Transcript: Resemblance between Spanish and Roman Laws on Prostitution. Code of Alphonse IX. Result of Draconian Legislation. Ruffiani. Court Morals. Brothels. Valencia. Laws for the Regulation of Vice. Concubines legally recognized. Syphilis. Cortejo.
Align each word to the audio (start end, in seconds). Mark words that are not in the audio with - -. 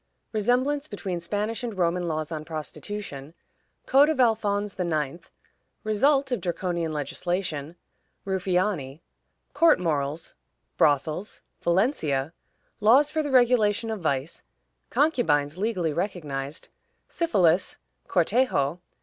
Resemblance 0.33 0.87
between 0.87 1.19
Spanish 1.19 1.63
and 1.63 1.77
Roman 1.77 2.07
Laws 2.07 2.31
on 2.31 2.43
Prostitution. 2.43 3.35
Code 3.85 4.09
of 4.09 4.19
Alphonse 4.19 4.73
IX. 4.79 5.29
Result 5.83 6.31
of 6.31 6.41
Draconian 6.41 6.91
Legislation. 6.91 7.75
Ruffiani. 8.25 9.01
Court 9.53 9.79
Morals. 9.79 10.33
Brothels. 10.75 11.41
Valencia. 11.61 12.33
Laws 12.79 13.11
for 13.11 13.21
the 13.21 13.29
Regulation 13.29 13.91
of 13.91 13.99
Vice. 14.01 14.41
Concubines 14.89 15.59
legally 15.59 15.93
recognized. 15.93 16.69
Syphilis. 17.07 17.77
Cortejo. 18.07 18.79